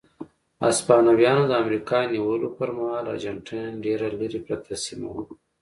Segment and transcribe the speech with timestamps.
[0.65, 5.23] هسپانویانو د امریکا نیولو پر مهال ارجنټاین ډېره لرې پرته سیمه وه.